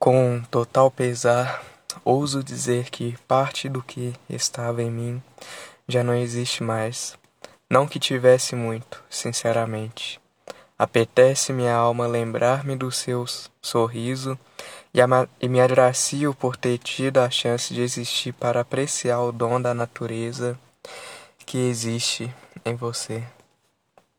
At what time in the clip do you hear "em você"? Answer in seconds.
22.64-23.22